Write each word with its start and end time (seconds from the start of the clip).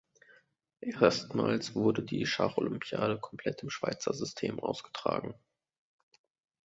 Erstmals 0.79 1.75
wurde 1.75 2.01
die 2.01 2.25
Schacholympiade 2.25 3.19
komplett 3.19 3.61
im 3.61 3.69
Schweizer 3.69 4.15
System 4.15 4.59
ausgetragen. 4.59 5.35